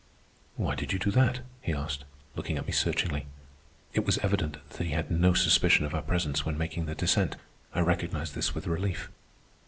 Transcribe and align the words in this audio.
"Why 0.55 0.73
did 0.73 0.91
you 0.93 0.97
do 0.97 1.11
that?" 1.11 1.41
he 1.61 1.73
asked, 1.75 2.05
looking 2.35 2.57
at 2.57 2.65
me 2.65 2.71
searchingly. 2.71 3.27
It 3.93 4.03
was 4.03 4.17
evident 4.23 4.57
that 4.69 4.83
he 4.85 4.93
had 4.93 5.11
no 5.11 5.35
suspicion 5.35 5.85
of 5.85 5.93
our 5.93 6.01
presence 6.01 6.43
when 6.43 6.57
making 6.57 6.87
the 6.87 6.95
descent. 6.95 7.35
I 7.75 7.81
recognized 7.81 8.33
this 8.33 8.55
with 8.55 8.65
relief. 8.65 9.11